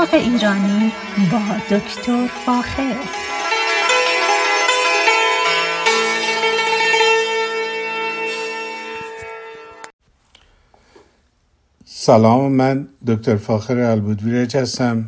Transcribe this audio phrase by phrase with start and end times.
[0.00, 0.92] باغ ایرانی
[1.32, 2.96] با دکتر فاخر.
[11.84, 15.04] سلام من دکتر فاخر البودویرج هستم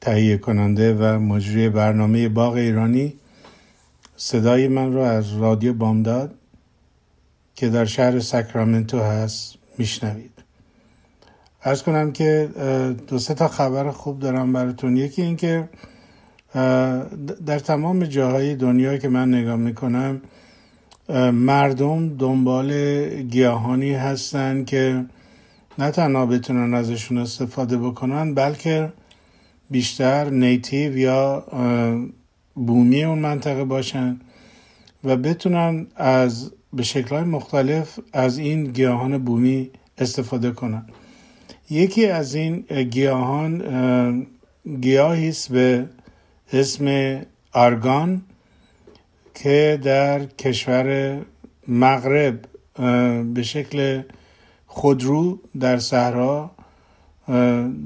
[0.00, 3.14] تهیه کننده و مجری برنامه باغ ایرانی.
[4.16, 6.34] صدای من رو از رادیو بامداد
[7.54, 10.31] که در شهر ساکرامنتو هست میشنوید.
[11.64, 12.48] ارز کنم که
[13.06, 14.96] دو سه تا خبر خوب دارم براتون.
[14.96, 15.68] یکی اینکه
[17.46, 20.20] در تمام جاهای دنیا که من نگاه می‌کنم
[21.32, 22.72] مردم دنبال
[23.22, 25.04] گیاهانی هستن که
[25.78, 28.92] نه تنها بتونن ازشون استفاده بکنن بلکه
[29.70, 31.44] بیشتر نیتیو یا
[32.54, 34.20] بومی اون منطقه باشن
[35.04, 40.86] و بتونن از به شکلهای مختلف از این گیاهان بومی استفاده کنن.
[41.72, 44.26] یکی از این گیاهان
[44.80, 45.86] گیاهی است به
[46.52, 47.16] اسم
[47.52, 48.22] آرگان
[49.34, 51.18] که در کشور
[51.68, 52.38] مغرب
[53.34, 54.02] به شکل
[54.66, 56.50] خودرو در صحرا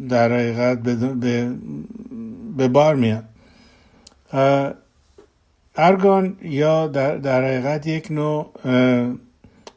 [0.09, 0.78] در حقیقت
[2.56, 3.25] به, بار میاد.
[5.77, 8.53] ارگان یا در, در حقیقت یک نوع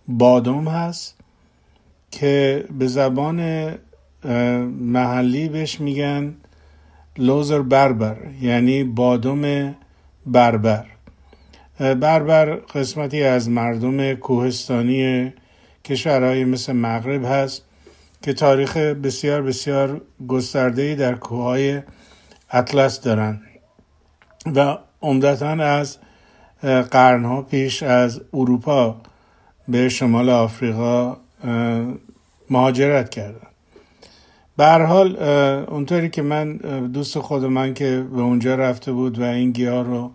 [0.08, 1.16] بادوم هست
[2.12, 3.40] که به زبان
[4.24, 6.36] محلی بهش میگن
[7.18, 9.76] لوزر بربر یعنی بادوم
[10.26, 10.86] بربر.
[11.80, 15.34] بربر قسمتی از مردم کوهستانی
[15.86, 17.66] کشورهای مثل مغرب هست
[18.22, 21.82] که تاریخ بسیار بسیار گسترده در کوههای
[22.52, 23.42] اطلس دارن
[24.56, 25.98] و عمدتا از
[26.92, 29.02] قرنها پیش از اروپا
[29.68, 31.18] به شمال آفریقا
[32.50, 33.49] مهاجرت کردن.
[34.60, 35.18] به حال
[35.68, 36.58] اونطوری که من
[36.94, 40.12] دوست خود من که به اونجا رفته بود و این گیاه رو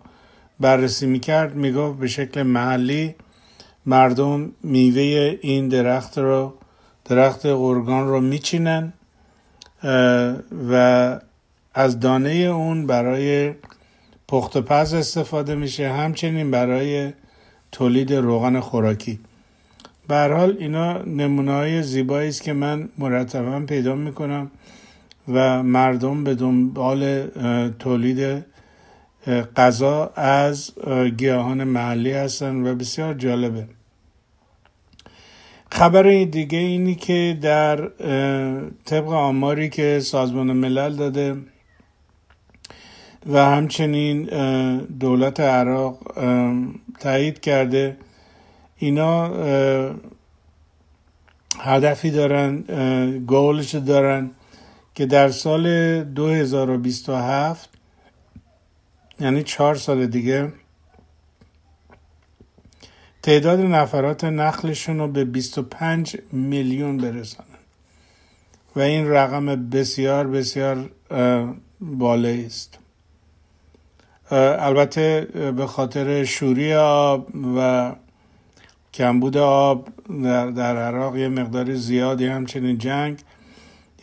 [0.59, 3.15] بررسی می‌کرد می‌گفت به شکل محلی
[3.85, 6.53] مردم میوه این درخت رو
[7.05, 8.93] درخت قرگان رو میچینن
[10.71, 11.19] و
[11.73, 13.53] از دانه اون برای
[14.27, 17.13] پخت پز استفاده میشه همچنین برای
[17.71, 19.19] تولید روغن خوراکی.
[20.07, 24.51] به حال اینا نمونه های زیبایی است که من مرتبا پیدا می‌کنم
[25.27, 27.27] و مردم به دنبال
[27.79, 28.45] تولید
[29.55, 30.71] غذا از
[31.17, 33.67] گیاهان محلی هستن و بسیار جالبه.
[35.71, 37.87] خبر دیگه اینی که در
[38.85, 41.35] طبق آماری که سازمان ملل داده
[43.25, 44.23] و همچنین
[44.99, 45.97] دولت عراق
[46.99, 47.97] تایید کرده
[48.85, 49.31] اینا
[51.59, 52.61] هدفی دارن
[53.17, 54.31] گولش دارن
[54.95, 57.69] که در سال 2027
[59.19, 60.53] یعنی چهار سال دیگه
[63.23, 67.49] تعداد نفرات نقلشون رو به 25 میلیون برسانن.
[68.75, 70.89] و این رقم بسیار بسیار
[71.81, 72.79] بالایی است.
[74.31, 75.21] البته
[75.57, 77.91] به خاطر شوری آب و
[78.95, 79.87] کمبود آب
[80.23, 83.19] در, در عراق یه مقدار زیادی همچنین جنگ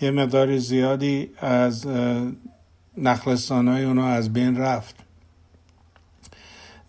[0.00, 1.86] یه مقدار زیادی از
[2.98, 4.96] نخلستان های اونو از بین رفت.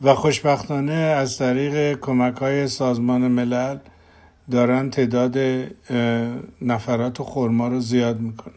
[0.01, 3.77] و خوشبختانه از طریق کمک های سازمان ملل
[4.51, 5.37] دارن تعداد
[6.61, 8.53] نفرات خورما رو زیاد می‌کنن.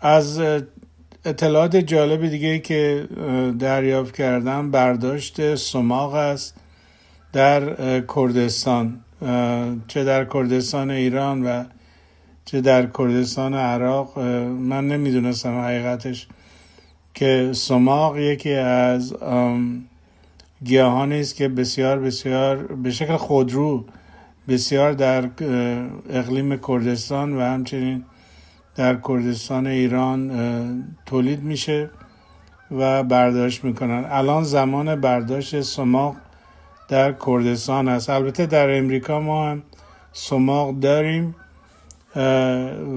[0.00, 0.40] از
[1.24, 3.08] اطلاعات جالب دیگه که
[3.58, 6.59] دریافت کردم برداشت سماق است.
[7.32, 9.00] در کردستان.
[9.88, 11.64] چه در کردستان ایران و
[12.44, 14.18] چه در کردستان عراق.
[14.58, 16.28] من نمی‌دونستم حقیقتش
[17.14, 19.14] که سماق یکی از
[20.64, 23.84] گیاهانی است که بسیار بسیار به شکل خودرو
[24.48, 25.28] بسیار در
[26.10, 28.04] اقلیم کردستان و همچنین
[28.76, 30.30] در کردستان ایران
[31.06, 31.90] تولید میشه
[32.70, 34.04] و برداشت می‌کنن.
[34.08, 36.16] الان زمان برداشت سماق
[36.90, 38.10] در کردستان است.
[38.10, 39.62] البته در امریکا ما هم
[40.12, 41.34] سماق داریم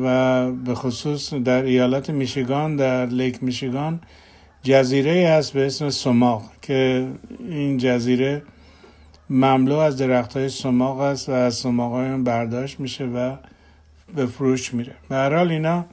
[0.03, 4.01] و به خصوص در ایالت میشیگان در لیک میشیگان
[4.63, 7.07] جزیره هست به اسم سماق که
[7.39, 8.41] این جزیره
[9.29, 13.35] مملو از درخت های سماق است و از سماق های برداشت میشه و
[14.15, 14.95] به فروش میره.
[15.09, 15.85] به حال اینا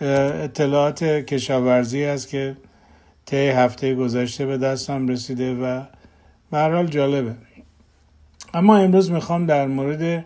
[0.00, 2.56] اطلاعات کشاورزی است که
[3.26, 5.82] طی هفته گذشته به دستم رسیده و
[6.56, 7.34] حال جالبه.
[8.54, 10.24] اما امروز می‌خوام در مورد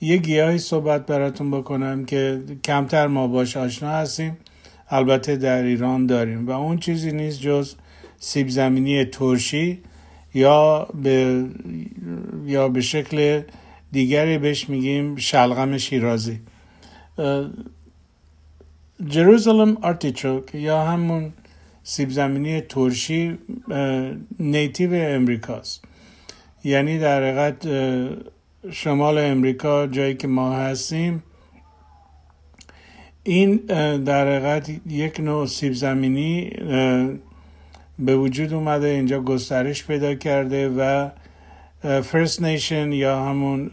[0.00, 4.36] یه گیاهی صحبت براتون بکنم که کمتر ما باش آشنا هستیم.
[4.88, 7.74] البته در ایران داریم و اون چیزی نیست جز
[8.18, 9.78] سیب زمینی ترشی
[10.34, 11.44] یا به
[12.46, 13.42] یا به شکل
[13.92, 16.40] دیگری بهش میگیم شلغم شیرازی.
[19.08, 21.32] جروزالم آرتیچوک یا همون
[21.84, 23.38] سیب زمینی ترشی
[24.38, 25.84] نیتیو امریکاست.
[26.64, 27.68] یعنی در حقیقت
[28.70, 31.22] شمال امریکا جایی که ما هستیم
[33.22, 33.56] این
[34.04, 36.50] در حقیقت یک نوع سیب زمینی
[37.98, 41.08] به وجود اومده اینجا گسترش پیدا کرده و
[42.02, 43.70] فرست نیشن یا همون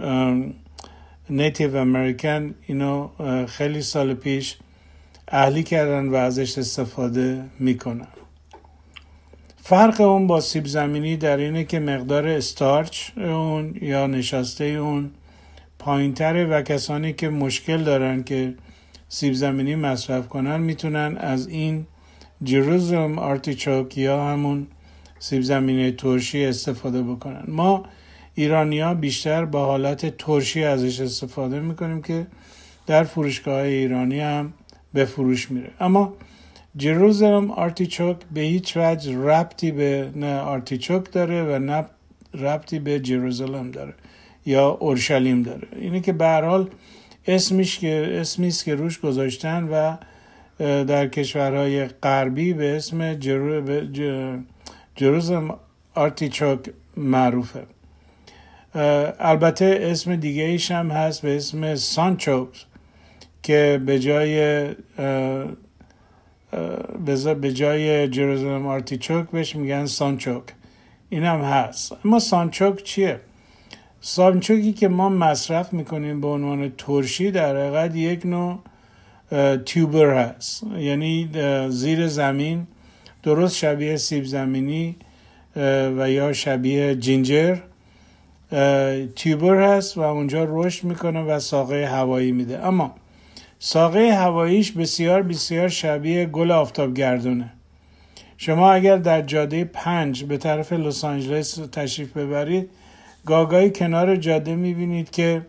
[1.29, 3.09] نیتیو امریکن اینو
[3.47, 4.57] خیلی سال پیش
[5.31, 8.07] اهلی کردن و ازش استفاده می‌کنن.
[9.63, 15.11] فرق اون با سیب زمینی در اینه که مقدار استارچ اون یا نشاسته اون
[15.79, 18.53] پایینتره و کسانی که مشکل دارن که
[19.09, 21.85] سیب زمینی مصرف کنن می‌تونن از این
[22.43, 24.67] جروزم آرتیچوک یا همون
[25.19, 27.43] سیب زمینی ترشی استفاده بکنن.
[27.47, 27.85] ما
[28.35, 32.27] ایرانیا بیشتر با حالت ترشی ازش استفاده می‌کنیم که
[32.87, 34.53] در فروشگاه ایرانی هم
[34.93, 35.71] به فروش میره.
[35.79, 36.13] اما
[36.77, 41.85] جروزلم آرتیچوک به هیچ وجه ربطی به نه آرتیچوک داره و نه
[42.33, 43.93] ربطی به جروزلم داره
[44.45, 45.67] یا اورشلیم داره.
[45.75, 46.69] اینه که به حال
[47.27, 49.97] اسمش که اسمی است که روش گذاشتن و
[50.83, 53.13] در کشورهای غربی به اسم
[54.95, 55.59] جروزلم
[55.95, 56.59] آرتیچوک
[56.97, 57.63] معروفه.
[59.19, 62.65] البته اسم دیگه ایش هم هست به اسم سانچوکس
[63.43, 64.65] که به جای
[67.41, 70.43] به جای جروزلم آرتیچوک بهش میگن سانچوک
[71.09, 71.95] این هم هست.
[72.05, 73.19] اما سانچوک چیه؟
[74.01, 78.59] سانچوکی که ما مصرف می‌کنیم به عنوان ترشی در حقیقت یک نوع
[79.65, 80.63] تیوبر هست.
[80.77, 81.29] یعنی
[81.69, 82.67] زیر زمین
[83.23, 84.95] درست شبیه سیب زمینی
[85.97, 87.57] و یا شبیه جینجر.
[89.15, 92.65] تیوبر هست و اونجا رشد می‌کنه و ساقه هوایی میده.
[92.67, 92.95] اما
[93.59, 97.53] ساقه هواییش بسیار بسیار شبیه گل آفتاب گردونه
[98.37, 102.69] شما اگر در جاده پنج به طرف لس آنجلس تشریف ببرید
[103.25, 105.41] گاگای کنار جاده می‌بینید که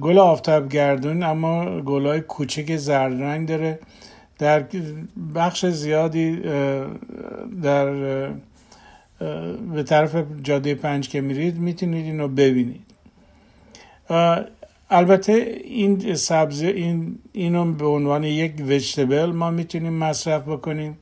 [0.00, 3.78] گل آفتاب گردون اما گلای کوچک زرد رنگ داره.
[4.38, 4.64] در
[5.34, 6.36] بخش زیادی
[7.62, 7.90] در
[9.74, 12.84] به طرف جاده پنج که میرید می‌تونید اینو ببینید.
[14.90, 15.32] البته
[15.64, 20.98] این سبزی این اینو به عنوان یک وجتبل ما می‌تونیم مصرف بکنیم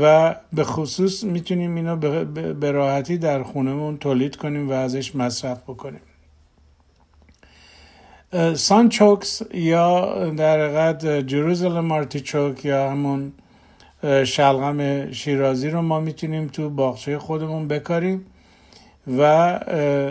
[0.00, 1.96] و به خصوص می‌تونیم اینو
[2.54, 6.00] به راحتی در خونهمون تولید کنیم و ازش مصرف بکنیم.
[8.54, 13.32] سانچوکس یا در حقیقت جروزلم آرتیچوک یا همون
[14.24, 18.26] شلغم شیرازی رو ما می‌تونیم تو باغچه خودمون بکاریم
[19.18, 19.20] و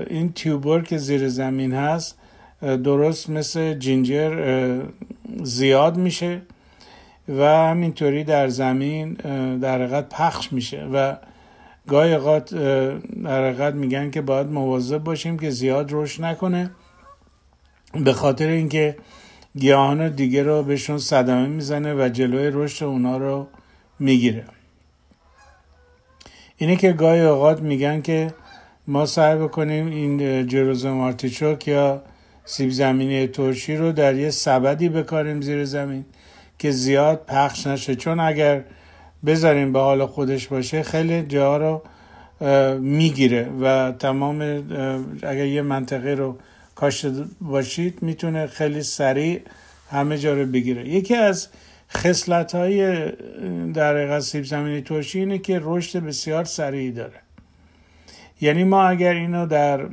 [0.10, 2.18] این تیوبر که زیر زمین هست
[2.61, 4.81] درست مثل جینجر
[5.43, 6.41] زیاد میشه
[7.29, 9.13] و همینطوری در زمین
[9.61, 11.15] در حقیقت پخش میشه و
[11.87, 12.55] گاهی اوقات
[13.23, 16.71] در حقیقت میگن که باید مواظب باشیم که زیاد رشد نکنه
[17.94, 18.97] به خاطر اینکه
[19.57, 23.47] گیاهان دیگه رو بهشون صدمه می‌زنه و جلوی رشد اونا رو
[23.99, 24.45] می‌گیره.
[26.57, 28.33] اینه که گاهی اوقات میگن که
[28.87, 32.01] ما سعی بکنیم این جروزم آرتیچوک یا
[32.45, 36.06] سیب زمینی ترشی رو در یه سبدی بکاریم زیر زمین
[36.60, 37.95] که زیاد پخش نشه.
[37.95, 38.64] چون اگر
[39.26, 41.81] بذاریم به حال خودش باشه خیلی جا رو
[42.80, 44.42] می‌گیره و تمام
[45.24, 46.38] اگر یه منطقه رو
[46.76, 49.42] کاشته باشید می‌تونه خیلی سریع
[49.92, 50.90] همه جا رو بگیره.
[50.90, 51.48] یکی از
[51.92, 53.12] خصلت های
[53.74, 57.21] در سیب زمینی ترشی اینه که رشد بسیار سریعی داره.
[58.42, 59.86] یعنی ما اگر اینو در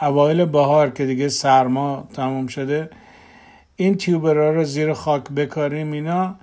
[0.00, 2.90] اوایل بهار که دیگه سرما تموم شده
[3.76, 6.36] این تیوبرها رو زیر خاک بکاریم اینا.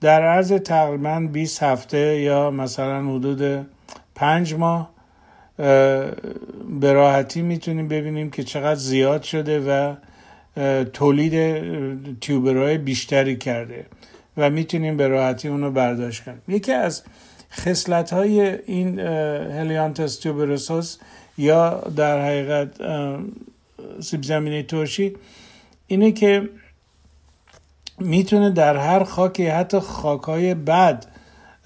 [0.00, 3.66] در عرض تقریبا 20 هفته یا مثلا حدود
[4.14, 4.90] پنج ماه
[6.80, 9.94] به راحتی می‌تونیم ببینیم که چقدر زیاد شده و
[10.84, 11.60] تولید
[12.20, 13.86] تیوبرهای بیشتری کرده
[14.36, 16.42] و می‌تونیم به راحتی اونو برداشت کنیم.
[16.48, 17.02] یکی از
[17.52, 20.98] خصلت های این هلیانتس توبروسوس
[21.38, 22.68] یا در حقیقت
[24.00, 25.16] سیب زمینه ترشی.
[25.86, 26.48] اینه که
[27.98, 31.06] می‌تونه در هر خاکی حتی خاکهای بد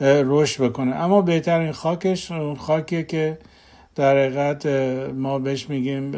[0.01, 0.97] رشد بکنه.
[0.97, 3.39] اما بهترین خاکش اون خاکیه که
[3.95, 4.67] در حقیقت
[5.15, 6.13] ما بهش میگیم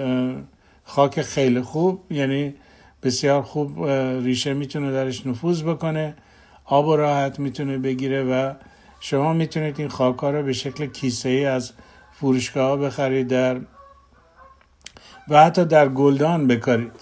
[0.85, 2.01] خاک خیلی خوب.
[2.11, 2.55] یعنی
[3.03, 3.85] بسیار خوب
[4.25, 6.15] ریشه می‌تونه درش نفوذ بکنه
[6.65, 8.53] آب و راحت می‌تونه بگیره و
[9.01, 11.73] شما می‌تونید این خاک ها رو به شکل کیسه ای از
[12.23, 13.61] فروشگاه بخرید در
[15.29, 16.93] و حتی در گلدان بکارید.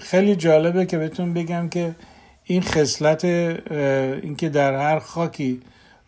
[0.00, 1.94] خیلی جالبه که بهتون بگم که
[2.44, 5.60] این خصلت اینکه در هر خاکی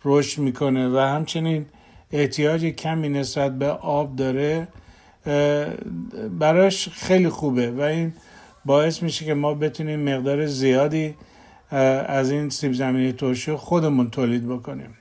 [0.04, 1.66] رشد می‌کنه و همچنین
[2.12, 4.68] احتیاج کمی نسبت به آب داره
[6.38, 8.12] براش خیلی خوبه و این
[8.64, 11.14] باعث میشه که ما بتونیم مقدار زیادی
[12.06, 14.94] از این سیب زمینی ترشی خودمون تولید بکنیم.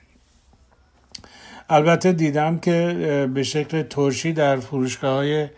[1.70, 5.48] البته دیدم که به شکل ترشی در فروشگاه های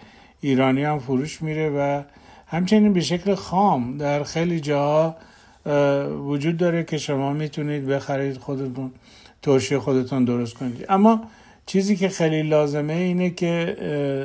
[0.41, 2.03] ایرانی هم فروش میره و
[2.47, 5.17] همچنین به شکل خام در خیلی جاها
[6.27, 8.93] وجود داره که شما می‌تونید بخرید خودتون
[9.43, 10.87] ترشی خودتون درست کنید.
[10.89, 11.25] اما
[11.67, 13.77] چیزی که خیلی لازمه اینه که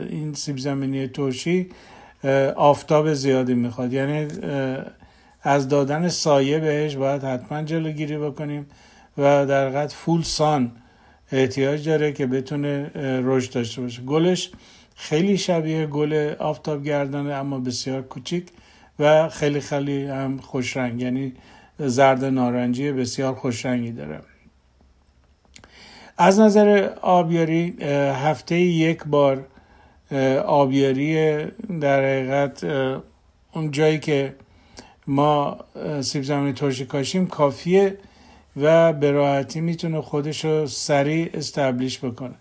[0.10, 1.70] این سیب زمینی ترشی
[2.56, 3.94] آفتاب زیادی می‌خواد.
[3.94, 4.28] یعنی
[5.44, 8.66] از دادن سایه بهش باید حتما جلوگیری بکنیم
[9.18, 10.72] و در قد فول سان
[11.32, 12.92] احتیاج داره که بتونه
[13.24, 14.02] رشد داشته باشه.
[14.02, 14.52] گلش
[14.96, 18.48] خیلی شبیه گل آفتاب گردانه اما بسیار کوچیک
[19.00, 21.34] و خیلی خیلی هم خوش رنگ یعنی
[21.80, 24.20] زرد نارنجی بسیار خوش رنگی داره.
[26.18, 27.76] از نظر آبیاری
[28.26, 29.46] هفته یک بار
[30.46, 31.46] آبیاری
[31.82, 32.64] در حقیقت
[33.54, 34.36] اون جایی که
[35.08, 35.58] ما
[36.02, 37.98] سیب زمینی ترشی کاشیم کافیه
[38.58, 42.36] و به راحتی می‌تونه خودش رو سریع استبلیش بکنه.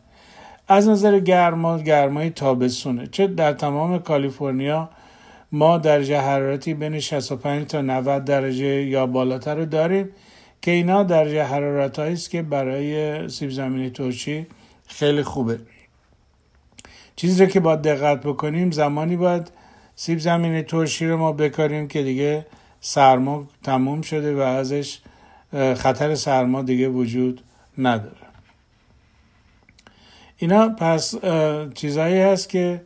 [0.69, 3.07] از نظر گرما گرمای تابستونه.
[3.07, 4.91] چه در تمام کالیفرنیا
[5.53, 10.09] ما درجه حرارتی بین 65 تا 90 درجه یا بالاتر رو داریم
[10.63, 14.47] که اینا درجه حرارت است که برای سیب زمینی ترشی
[14.87, 15.59] خیلی خوبه.
[17.17, 19.51] چیزی رو که باید دقت بکنیم زمانی باید
[19.97, 22.47] سیب زمینی ترشی رو ما بکاریم که دیگه
[22.81, 24.99] سرما تموم شده و ازش
[25.53, 27.41] خطر سرما دیگه وجود
[27.79, 28.17] نداره.
[30.37, 31.15] اینا پس
[31.75, 32.83] چیزهایی هست که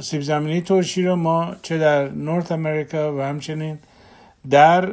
[0.00, 3.78] سیب زمینی ترشی رو ما چه در نورت امریکا و همچنین
[4.50, 4.88] در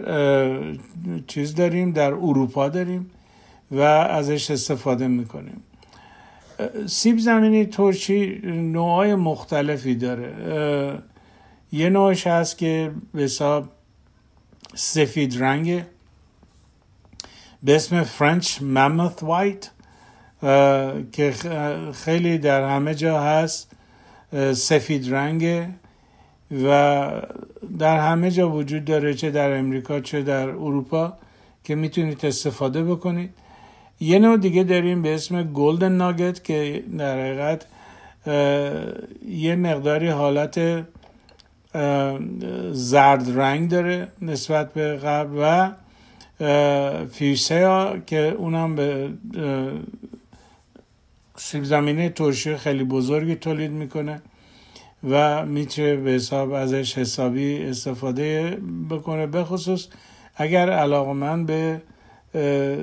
[1.27, 3.11] چیز داریم در اروپا داریم
[3.71, 5.63] و ازش استفاده می‌کنیم.
[6.85, 11.01] سیب زمینی ترشی نوعای مختلفی داره.
[11.71, 13.69] یه نوعش هست که به حساب
[14.75, 15.85] سفید رنگه.
[17.63, 19.69] به اسم فرنچ ماموث وایت
[21.11, 21.33] که
[21.93, 23.71] خیلی در همه جا هست
[24.53, 25.69] سفید رنگه
[26.51, 27.11] و
[27.79, 31.13] در همه جا وجود داره چه در امریکا چه در اروپا
[31.63, 33.29] که می‌تونید استفاده بکنید.
[33.99, 37.65] یه نوع دیگه داریم به اسم گلدن ناگت که در حقیقت
[39.27, 40.85] یه مقداری حالت
[42.71, 45.71] زرد رنگ داره نسبت به قبل و
[47.11, 49.09] فیوسیا که اونم به
[51.35, 54.21] سیب زمینه ترشی خیلی بزرگی تولید می‌کنه
[55.09, 58.57] و می‌تونه به حساب ازش حسابی استفاده
[58.89, 59.27] بکنه.
[59.27, 59.87] بخصوص
[60.35, 61.81] اگر علاقه به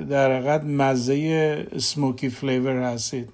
[0.09, 3.29] در حقیقت مزه سموکی فلیور هستید.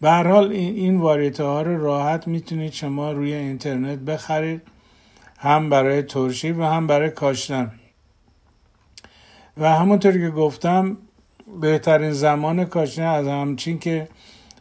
[0.00, 4.62] به هر حال این واریته ها رو راحت می‌تونید شما روی اینترنت بخرید
[5.38, 7.72] هم برای ترشی و هم برای کاشتن.
[9.56, 10.96] و همونطور که گفتم
[11.60, 14.08] بهترین زمان کاشتن از همچین که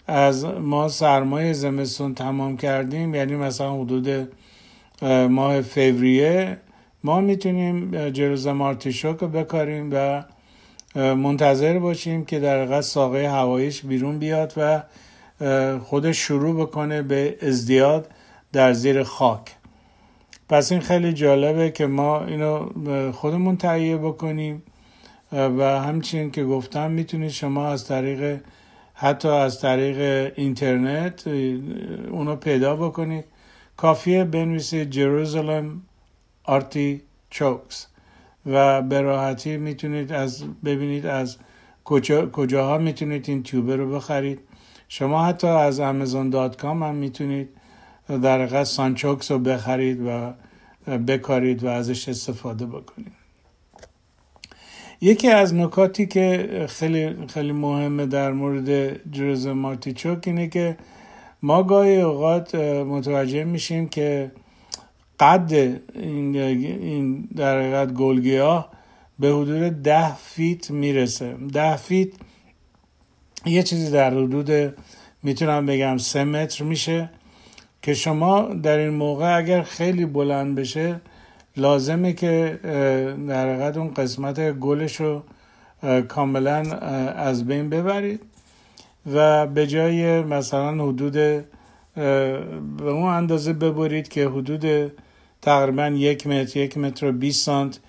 [0.08, 4.30] از ما سرمایه زمستون تمام کردیم یعنی مثلا حدود
[5.30, 6.58] ماه فوریه
[7.04, 10.24] ما می‌تونیم جروز مارتیشوک رو بکاریم و
[10.96, 14.84] منتظر باشیم که در قصد ساقه هوایش بیرون بیاد و
[15.80, 18.08] خودش شروع بکنه به ازدیاد
[18.54, 19.42] در زیر خاک.
[20.50, 22.70] پس این خیلی جالبه که ما اینو
[23.12, 24.64] خودمون تهیه بکنیم.
[25.34, 28.42] و همچنین که گفتم می‌تونید شما از طریق
[28.94, 31.28] حتی از طریق اینترنت
[32.12, 33.26] اونو پیدا بکنید.
[33.78, 35.82] کافیه بنویسید جروزالم
[36.44, 37.88] artichokes
[38.46, 41.38] و به راحتی می‌تونید از ببینید از
[41.84, 44.40] کجا کجاها می‌تونید این tuber رو بخرید.
[44.88, 47.50] شما حتی از Amazon dot com هم می‌تونید
[48.10, 50.34] در حقیقت sunchokes رو بخرید و
[51.08, 53.23] بکارید و ازش استفاده بکنید.
[55.04, 58.70] یکی از نکاتی که خیلی خیلی مهمه در مورد
[59.12, 60.78] Jerusalem artichoke اینه که
[61.42, 64.32] ما گاهی اوقات متوجه میشیم که
[65.20, 65.54] قد
[65.96, 68.70] این, این در حقیقت گلگیاه
[69.20, 71.36] به حدود ده فیت می‌رسه.
[71.54, 72.10] ده فیت
[73.46, 74.76] یه چیزی در حدود
[75.24, 77.10] می‌تونم بگم سه متر میشه
[77.82, 81.02] که شما در این موقع اگر خیلی بلند بشه
[81.58, 82.60] لازمه که
[83.28, 85.24] در حقیقت اون قسمت گلش رو
[86.08, 86.56] کاملا
[87.12, 88.22] از بین ببرید
[89.14, 91.46] و به جای مثلا حدود به
[92.80, 94.92] اون اندازه ببرید که حدود
[95.42, 97.80] تقریبا یک متر یک متر و 20 سانت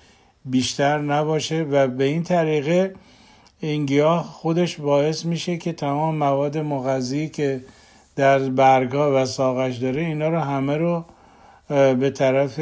[0.45, 2.95] بیشتر نباشه و به این طریقه
[3.61, 7.61] این گیاه خودش باعث میشه که تمام مواد مغذی که
[8.17, 11.05] در برگا و ساقش داره اینا رو همه رو
[11.69, 12.57] به طرف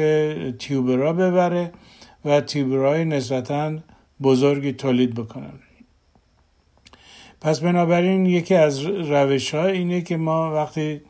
[0.59, 1.71] تیوبرا ببره
[2.25, 3.77] و تیوبرای نسبتا
[4.21, 5.53] بزرگی تولید بکنن.
[7.41, 11.01] پس بنابراین یکی از روش ها اینه که ما وقتی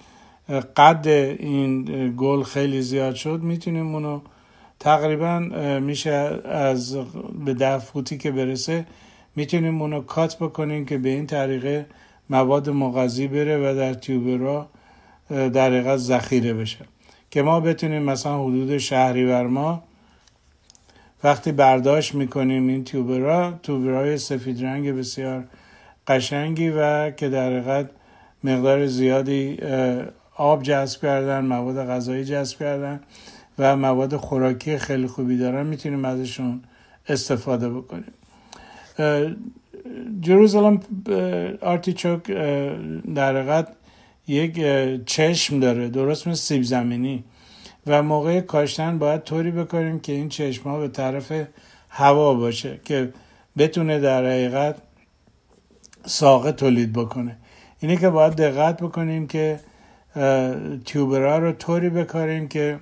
[0.78, 1.08] قد
[1.40, 1.84] این
[2.18, 4.22] گل خیلی زیاد شد می‌تونیم اونو
[4.80, 5.40] تقریبا
[5.80, 6.12] میشه
[6.46, 6.98] از
[7.46, 8.86] به ده فوتی که برسه
[9.36, 11.86] می‌تونیم اونو کات بکنیم که به این طریقه
[12.30, 14.70] مواد مغذی بره و در تیوبرا
[15.30, 16.86] در حقیقت ذخیره بشه.
[17.34, 19.84] که ما بتونیم مثلا حدود شهری ما
[21.24, 25.44] وقتی برداشت می‌کنیم این تیوبرا تیوبرای سفید رنگ بسیار
[26.08, 27.90] قشنگی و که در حقیقت
[28.44, 29.58] مقدار زیادی
[30.36, 33.00] آب جذب کردن مواد غذایی جذب کردن
[33.60, 36.64] و مواد خوراکی خیلی خوبی دارن می‌تونیم ازشون
[37.08, 38.14] استفاده بکنیم.
[40.22, 40.80] جروزالم
[41.62, 42.32] آرتیچوک
[43.16, 43.68] در حقیقت
[44.28, 44.66] یک
[45.06, 47.24] چشم داره درست مثل سیب زمینی.
[47.88, 51.32] و موقع کاشتن باید طوری بکنیم که این چشم ها به طرف
[51.90, 53.14] هوا باشه که
[53.58, 54.76] بتونه در حقیقت
[56.06, 57.38] ساقه تولید بکنه.
[57.80, 59.60] اینه که باید دقت بکنیم که
[60.86, 62.80] تیوبرا رو طوری بکاریم که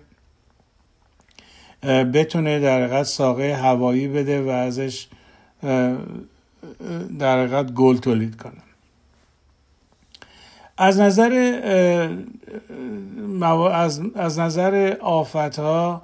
[2.13, 5.07] بتونه در حقیقت ساقه هوایی بده و ازش
[7.19, 8.70] در حقیقت گل تولید کنه.
[10.81, 11.33] از نظر
[14.15, 16.01] از, نظر آفت ها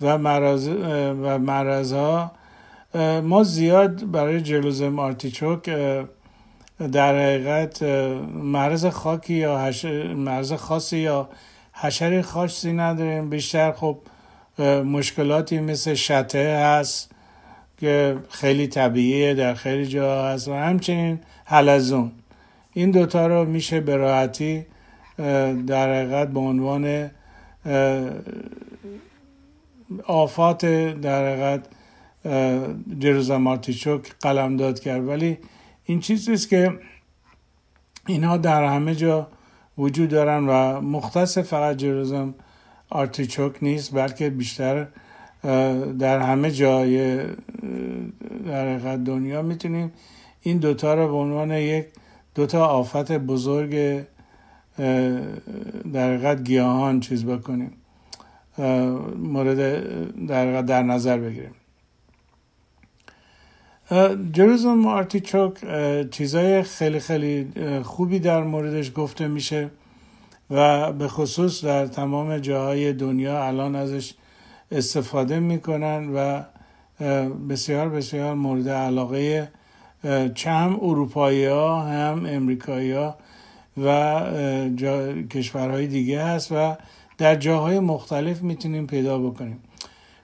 [0.00, 0.68] و مرض
[1.22, 2.32] و مرض ها
[3.22, 5.70] ما زیاد برای جلوزم آرتیچوک
[6.92, 7.82] در حقیقت
[8.42, 9.70] مرض خاکی یا.
[10.14, 11.28] مرض خاصی یا
[11.72, 13.98] حشری خاصی نداریم بیشتر خب
[14.84, 17.10] مشکلاتی مثل شته هست
[17.78, 22.12] که خیلی طبیعیه در خیلی جا هست و همچنین حلزون
[22.72, 24.66] این دوتا رو میشه به راحتی
[25.66, 27.10] در حقیقت به عنوان
[30.06, 30.66] آفات
[31.00, 31.66] در حقیقت
[33.46, 35.08] آرتیچوک قلم داد کرد.
[35.08, 35.38] ولی
[35.84, 36.78] این چیزی است که
[38.06, 39.28] اینها در همه جا
[39.78, 42.34] وجود دارن و مختص فقط جروزم
[42.90, 44.86] آرتیچوک نیست بلکه بیشتر
[45.98, 47.24] در همه جای
[48.46, 49.92] در دنیا می‌تونیم
[50.42, 51.86] این دوتا رو به عنوان یک
[52.34, 54.04] دوتا آفت بزرگ
[55.92, 57.72] در گیاهان چیز بکنیم
[59.16, 59.58] مورد
[60.26, 61.54] در, در نظر بگیریم.
[64.32, 65.54] جروزم آرتیچوک
[66.10, 69.70] چیزای خیلی خیلی خوبی در موردش گفته میشه
[70.50, 74.14] و به خصوص در تمام جاهای دنیا الان ازش
[74.72, 76.42] استفاده می‌کنن و
[77.48, 79.48] بسیار بسیار مورد علاقه
[80.34, 83.16] چه اروپایی ها هم امریکایی ها
[83.84, 84.22] و
[85.30, 86.76] کشورهای دیگه هست و
[87.18, 89.60] در جاهای مختلف می‌تونیم پیدا بکنیم.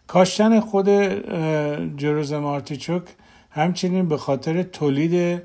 [0.07, 0.89] کاشتن خود
[1.97, 3.03] جروزم آرتیچوک
[3.51, 5.43] همچنین به خاطر تولید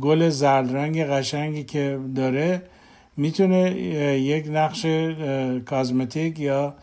[0.00, 2.62] گل زرد رنگ قشنگی که داره
[3.16, 3.70] می‌تونه
[4.20, 4.86] یک نقش
[5.66, 6.74] کازمتیک یا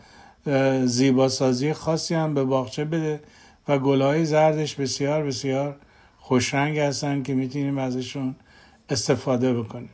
[0.84, 3.20] زیباسازی خاصی هم به باغچه بده
[3.68, 5.76] و گلهای زردش بسیار بسیار
[6.30, 8.34] خوشرنگ هستن که می‌تونیم ازشون
[8.88, 9.90] استفاده بکنیم.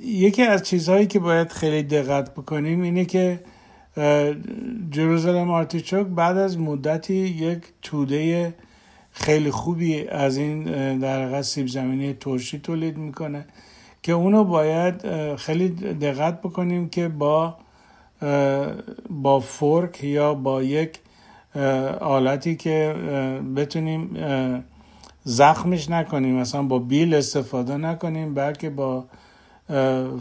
[0.00, 3.40] یکی از چیزهایی که باید خیلی دقت بکنیم اینه که
[4.90, 8.54] جروزالم آرتیچوک بعد از مدتی یک توده
[9.10, 10.64] خیلی خوبی از این
[10.98, 13.46] در سیب زمینی ترشی تولید می‌کنه
[14.02, 14.94] که اونو باید
[15.36, 17.56] خیلی دقت بکنیم که با
[19.10, 20.98] با فورک یا با یک
[22.00, 22.94] آلتی که
[23.56, 24.16] بتونیم
[25.24, 29.04] زخمش نکنیم مثلا با بیل استفاده نکنیم بلکه با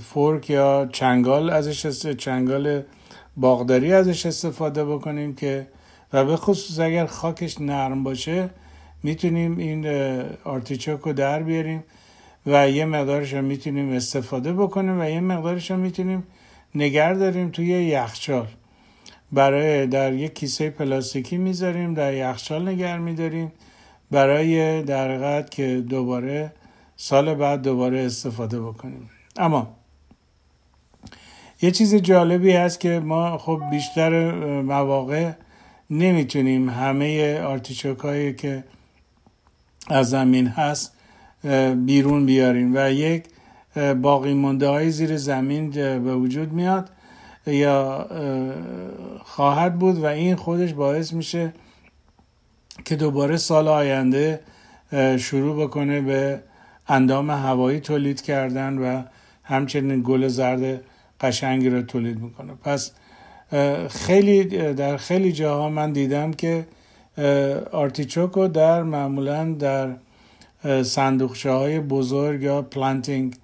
[0.04, 2.82] فورک یا چنگال ازش چنگال
[3.38, 5.68] باغداری ازش استفاده بکنیم که
[6.14, 8.50] و به خصوص اگر خاکش نرم باشه
[9.04, 9.88] می‌تونیم این
[10.44, 11.84] آرتیچوک رو در بیاریم
[12.46, 16.24] و یه مقدارش رو می‌تونیم استفاده بکنیم و یه مقدارش رو می‌تونیم
[16.76, 18.48] نگر داریم توی یخچال.
[19.36, 23.52] برای در یک کیسه پلاستیکی می‌ذاریم در یخچال نگر میداریم.
[24.12, 26.54] برای در که دوباره
[26.96, 29.10] سال بعد دوباره استفاده بکنیم.
[29.38, 29.76] اما
[31.62, 35.32] یه چیز جالبی هست که ما خب بیشتر مواقع
[35.90, 38.64] نمی‌تونیم همه آرتیچوک هایی که
[39.88, 40.94] از زمین هست
[41.86, 42.72] بیرون بیاریم.
[42.76, 43.24] و یک
[44.02, 46.90] باقی مونده های زیر زمین به وجود میاد.
[47.48, 48.08] یا
[49.24, 51.54] خواهد بود و این خودش باعث میشه
[52.86, 54.40] که دوباره سال آینده
[55.18, 56.40] شروع بکنه به
[56.88, 59.04] اندام هوایی تولید کردن و
[59.44, 60.82] همچنین گل زرد
[61.22, 62.54] قشنگی رو تولید می‌کنه.
[62.64, 62.92] پس
[63.90, 66.68] خیلی در خیلی جاها من دیدم که
[67.72, 69.96] artichoke و در معمولا در
[70.84, 73.36] صندوقچه های بزرگ یا planting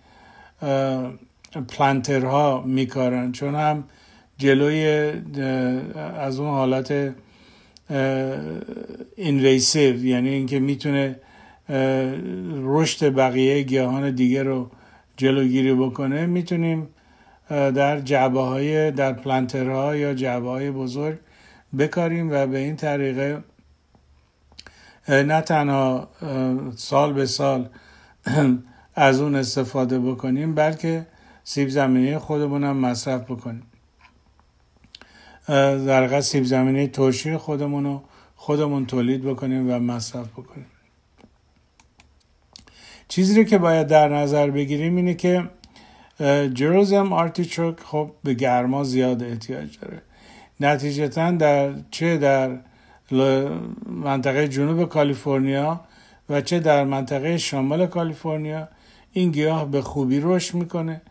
[1.59, 3.31] planter ها میکارن.
[3.31, 3.83] چون هم
[4.37, 5.11] جلوی
[6.19, 7.13] از اون حالت
[9.15, 11.19] اینویسیو یعنی اینکه می‌تونه
[12.63, 14.69] رشد بقیه گیاهان دیگه رو
[15.17, 16.87] جلوگیری بکنه می‌تونیم
[17.49, 21.17] در جعبه های در پلانترها یا جعبه های بزرگ
[21.79, 23.43] بکاریم و به این طریقه
[25.09, 26.07] نه تنها
[26.75, 27.69] سال به سال
[28.95, 31.05] از اون استفاده بکنیم بلکه
[31.51, 33.63] سیب زمینی خودمون هم مصرف بکنیم.
[35.87, 38.01] در سیب زمینی ترشی خودمون رو
[38.35, 40.65] خودمون تولید بکنیم و مصرف بکنیم.
[43.07, 45.43] چیزی رو که باید در نظر بگیریم اینه که
[46.53, 50.01] جروزم آرتیچوک خب به گرما زیاد احتیاج داره.
[50.59, 52.57] نتیجتا در چه در
[53.85, 55.81] منطقه جنوب کالیفرنیا
[56.29, 58.67] و چه در منطقه شمال کالیفرنیا
[59.13, 61.01] این گیاه به خوبی رشد می‌کنه.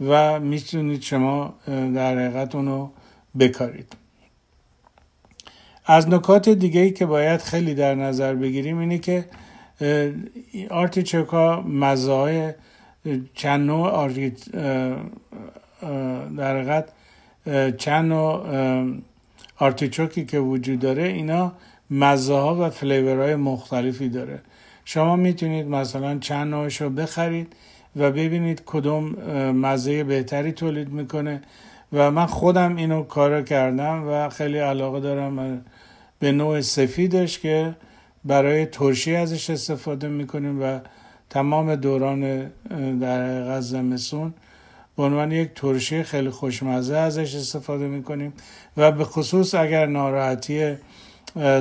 [0.00, 2.88] و می‌تونید شما در حقیقت اونو
[3.38, 3.92] بکارید.
[5.86, 9.24] از نکات دیگه ای که باید خیلی در نظر بگیریم اینه که
[10.70, 12.52] آرتیچوکا مزه های
[13.34, 14.08] چند نوع
[16.36, 16.88] در حقیقت
[17.76, 18.42] چند نوع
[19.58, 21.52] آرتیچوکی که وجود داره اینا
[21.90, 24.40] مزه ها و فلیورهای مختلفی داره.
[24.84, 27.52] شما می‌تونید مثلا چند نوعش رو بخرید.
[27.96, 29.04] و ببینید کدوم
[29.50, 31.42] مزه بهتری تولید می‌کنه.
[31.92, 35.64] و من خودم اینو کار کردم و خیلی علاقه دارم
[36.18, 37.74] به نوع سفیدش که
[38.24, 40.78] برای ترشی ازش استفاده می‌کنیم و
[41.30, 42.50] تمام دوران
[43.00, 44.34] در حقیقت زمستون
[44.96, 48.32] به عنوان یک ترشی خیلی خوشمزه ازش استفاده می‌کنیم.
[48.76, 50.74] و به خصوص اگر ناراحتی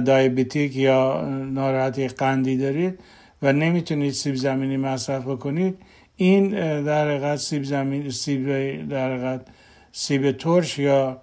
[0.05, 1.21] دایبتیک یا
[1.53, 2.99] ناراحتی قندی دارید
[3.41, 5.77] و نمی‌تونید سیب زمینی مصرف بکنید
[6.15, 6.49] این
[6.83, 8.47] در حقیقت سیب زمین سیب
[8.89, 9.45] در حقیقت
[9.91, 11.17] سیب ترش یا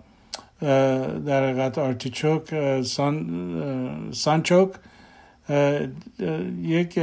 [1.26, 4.70] در حقیقت آرتیچوک سان سانچوک
[6.62, 7.00] یک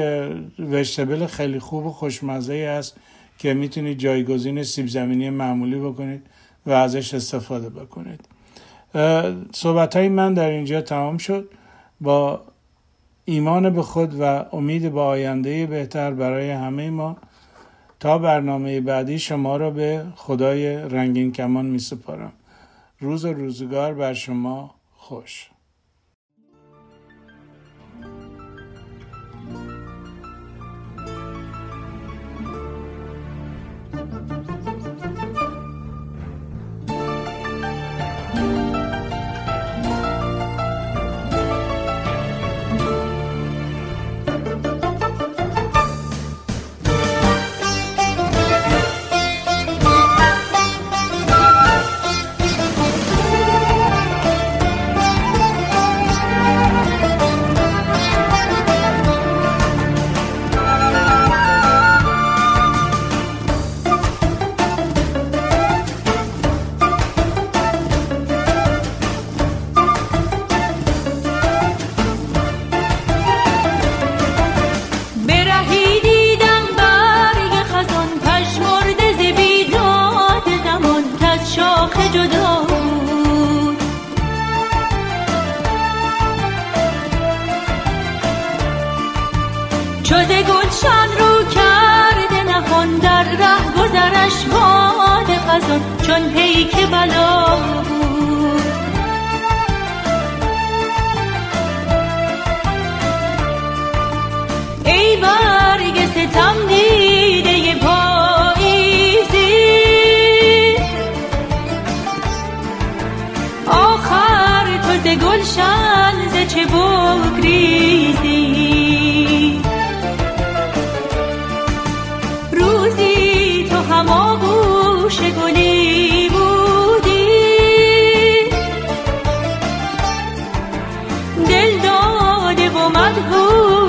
[0.60, 2.98] وشتبل خیلی خوب و خوشمزه است
[3.38, 6.22] که می‌تونید جایگزین سیب زمینی معمولی بکنید
[6.66, 8.28] و ازش استفاده بکنید.
[9.54, 11.50] صحبت های من در اینجا تمام شد.
[12.02, 12.42] با
[13.26, 17.18] ایمان به خود و امید به آینده بهتر برای همه ما
[18.00, 22.34] تا برنامه بعدی شما را به خدای رنگین کمان می سپارم
[23.00, 25.50] روز و روزگار بر شما خوش.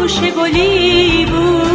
[0.08, 1.67] گوش گلی بودی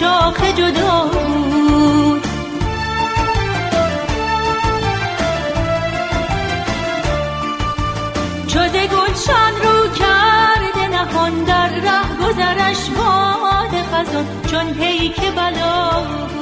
[0.00, 2.22] شاخ جدا بود.
[8.46, 16.33] چو ز گلشن رو کرده نهان در ره گذرش باد خزان چون پیک بلا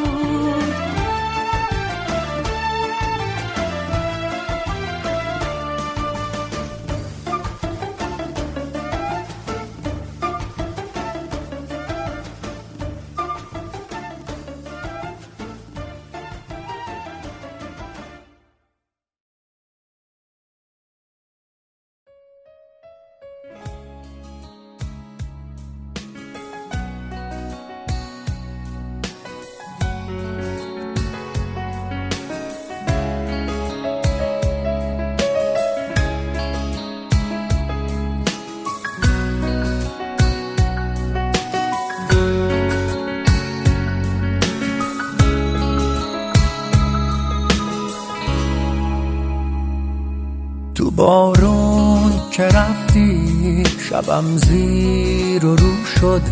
[51.03, 56.23] بارون که رفتی شبم زیر و رو شد.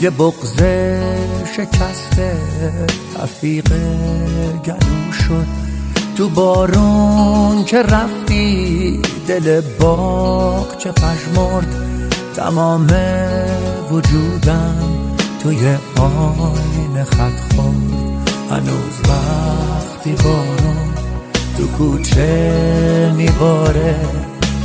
[0.00, 1.02] یه بغزه
[1.56, 2.32] شکسته
[3.18, 3.68] تفیق
[4.64, 5.46] گلو شد.
[6.16, 11.74] تو بارون که رفتی دل باغ چه پشمرد
[12.36, 12.86] تمام
[13.90, 14.88] وجودم
[15.42, 18.20] توی آینه خط خورد.
[18.50, 20.99] هنوز وقتی بارون
[21.60, 23.96] تو کوچه میباره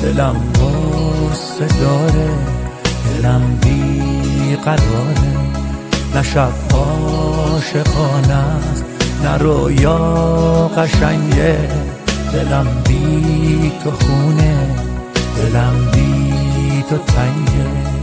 [0.01, 2.29] دلم غصه داره
[3.05, 5.35] دلم بی قراره.
[6.15, 8.43] نه شب عاشقانه
[9.23, 11.57] نه رویا قشنگه.
[12.33, 14.55] دلم بی تو خونه
[15.37, 17.94] دلم بی تو تنگه.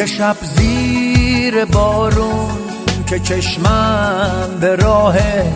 [0.00, 2.58] یه شب زیر بارون
[3.06, 5.52] که چشمم به راهه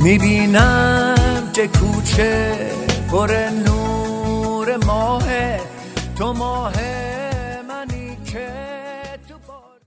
[0.00, 2.56] می‌بینم که کوچه
[3.10, 3.32] پر